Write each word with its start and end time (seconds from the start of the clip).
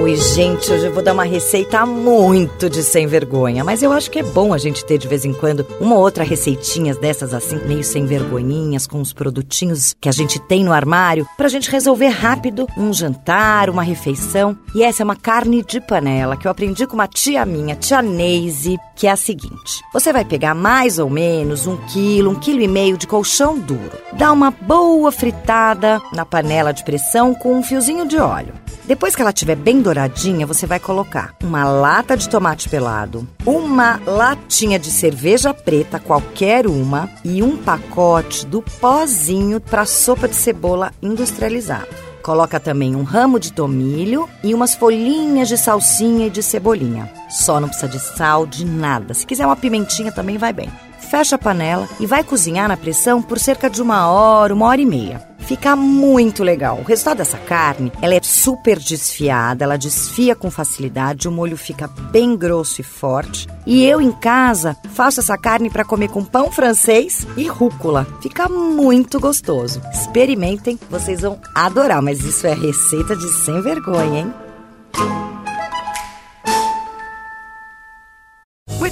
Oi, 0.00 0.14
gente, 0.14 0.70
hoje 0.70 0.86
eu 0.86 0.92
vou 0.92 1.02
dar 1.02 1.12
uma 1.12 1.24
receita 1.24 1.84
muito 1.84 2.70
de 2.70 2.84
sem 2.84 3.08
vergonha, 3.08 3.64
mas 3.64 3.82
eu 3.82 3.90
acho 3.90 4.08
que 4.08 4.20
é 4.20 4.22
bom 4.22 4.54
a 4.54 4.58
gente 4.58 4.84
ter 4.84 4.96
de 4.96 5.08
vez 5.08 5.24
em 5.24 5.32
quando 5.32 5.66
uma 5.80 5.96
ou 5.96 6.00
outra 6.00 6.22
receitinhas 6.22 6.96
dessas 6.96 7.34
assim, 7.34 7.56
meio 7.66 7.82
sem 7.82 8.06
vergonhinhas, 8.06 8.86
com 8.86 9.00
os 9.00 9.12
produtinhos 9.12 9.96
que 10.00 10.08
a 10.08 10.12
gente 10.12 10.38
tem 10.38 10.62
no 10.62 10.72
armário, 10.72 11.26
pra 11.36 11.48
gente 11.48 11.68
resolver 11.68 12.08
rápido 12.08 12.68
um 12.76 12.92
jantar, 12.92 13.68
uma 13.68 13.82
refeição. 13.82 14.56
E 14.72 14.84
essa 14.84 15.02
é 15.02 15.04
uma 15.04 15.16
carne 15.16 15.64
de 15.64 15.80
panela 15.80 16.36
que 16.36 16.46
eu 16.46 16.50
aprendi 16.50 16.86
com 16.86 16.94
uma 16.94 17.08
tia 17.08 17.44
minha, 17.44 17.74
tia 17.74 18.00
Neise, 18.00 18.78
que 18.94 19.08
é 19.08 19.10
a 19.10 19.16
seguinte: 19.16 19.82
você 19.92 20.12
vai 20.12 20.24
pegar 20.24 20.54
mais 20.54 21.00
ou 21.00 21.10
menos 21.10 21.66
um 21.66 21.76
quilo, 21.76 22.30
um 22.30 22.36
quilo 22.36 22.62
e 22.62 22.68
meio 22.68 22.96
de 22.96 23.06
colchão 23.06 23.58
duro, 23.58 23.98
dá 24.12 24.30
uma 24.30 24.52
boa 24.52 25.10
fritada 25.10 26.00
na 26.12 26.24
panela 26.24 26.72
de 26.72 26.84
pressão 26.84 27.34
com 27.34 27.58
um 27.58 27.64
fiozinho 27.64 28.06
de 28.06 28.16
óleo. 28.16 28.67
Depois 28.88 29.14
que 29.14 29.20
ela 29.20 29.32
estiver 29.32 29.54
bem 29.54 29.82
douradinha, 29.82 30.46
você 30.46 30.66
vai 30.66 30.80
colocar 30.80 31.34
uma 31.42 31.62
lata 31.62 32.16
de 32.16 32.26
tomate 32.26 32.70
pelado, 32.70 33.28
uma 33.44 34.00
latinha 34.06 34.78
de 34.78 34.90
cerveja 34.90 35.52
preta, 35.52 36.00
qualquer 36.00 36.66
uma, 36.66 37.10
e 37.22 37.42
um 37.42 37.54
pacote 37.54 38.46
do 38.46 38.62
pozinho 38.62 39.60
para 39.60 39.84
sopa 39.84 40.26
de 40.26 40.34
cebola 40.34 40.90
industrializada. 41.02 41.86
Coloca 42.22 42.58
também 42.58 42.96
um 42.96 43.02
ramo 43.02 43.38
de 43.38 43.52
tomilho 43.52 44.26
e 44.42 44.54
umas 44.54 44.74
folhinhas 44.74 45.48
de 45.48 45.58
salsinha 45.58 46.28
e 46.28 46.30
de 46.30 46.42
cebolinha. 46.42 47.12
Só 47.28 47.60
não 47.60 47.68
precisa 47.68 47.92
de 47.92 48.00
sal, 48.00 48.46
de 48.46 48.64
nada. 48.64 49.12
Se 49.12 49.26
quiser 49.26 49.44
uma 49.44 49.54
pimentinha 49.54 50.10
também 50.10 50.38
vai 50.38 50.54
bem. 50.54 50.72
Fecha 51.10 51.36
a 51.36 51.38
panela 51.38 51.86
e 52.00 52.06
vai 52.06 52.24
cozinhar 52.24 52.68
na 52.68 52.76
pressão 52.76 53.20
por 53.20 53.38
cerca 53.38 53.68
de 53.68 53.82
uma 53.82 54.10
hora, 54.10 54.54
uma 54.54 54.66
hora 54.66 54.80
e 54.80 54.86
meia. 54.86 55.28
Fica 55.48 55.74
muito 55.74 56.44
legal. 56.44 56.78
O 56.78 56.82
resultado 56.82 57.16
dessa 57.16 57.38
carne, 57.38 57.90
ela 58.02 58.14
é 58.14 58.20
super 58.22 58.78
desfiada, 58.78 59.64
ela 59.64 59.78
desfia 59.78 60.36
com 60.36 60.50
facilidade, 60.50 61.26
o 61.26 61.32
molho 61.32 61.56
fica 61.56 61.88
bem 61.88 62.36
grosso 62.36 62.82
e 62.82 62.84
forte. 62.84 63.48
E 63.64 63.82
eu 63.82 63.98
em 63.98 64.12
casa 64.12 64.76
faço 64.92 65.20
essa 65.20 65.38
carne 65.38 65.70
para 65.70 65.86
comer 65.86 66.10
com 66.10 66.22
pão 66.22 66.52
francês 66.52 67.26
e 67.34 67.48
rúcula. 67.48 68.06
Fica 68.20 68.46
muito 68.46 69.18
gostoso. 69.18 69.80
Experimentem, 69.90 70.78
vocês 70.90 71.22
vão 71.22 71.40
adorar, 71.54 72.02
mas 72.02 72.22
isso 72.22 72.46
é 72.46 72.52
receita 72.52 73.16
de 73.16 73.30
sem 73.30 73.62
vergonha, 73.62 74.20
hein? 74.20 75.27